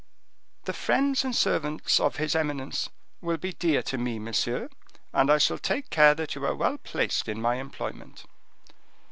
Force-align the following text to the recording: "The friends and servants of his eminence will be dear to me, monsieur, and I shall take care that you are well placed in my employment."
"The 0.63 0.73
friends 0.73 1.23
and 1.23 1.35
servants 1.35 1.99
of 1.99 2.15
his 2.15 2.35
eminence 2.35 2.89
will 3.21 3.37
be 3.37 3.53
dear 3.53 3.83
to 3.83 3.99
me, 3.99 4.17
monsieur, 4.17 4.67
and 5.13 5.29
I 5.31 5.37
shall 5.37 5.59
take 5.59 5.91
care 5.91 6.15
that 6.15 6.33
you 6.33 6.43
are 6.43 6.55
well 6.55 6.79
placed 6.79 7.29
in 7.29 7.39
my 7.39 7.57
employment." 7.57 8.25